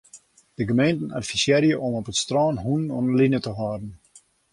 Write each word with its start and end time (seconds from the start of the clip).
De 0.53 0.65
gemeenten 0.65 1.11
advisearje 1.19 1.77
om 1.85 1.93
op 1.99 2.07
it 2.11 2.21
strân 2.23 2.57
hûnen 2.65 2.93
oan 2.95 3.05
'e 3.09 3.13
line 3.19 3.39
te 3.43 3.51
hâlden. 3.59 3.91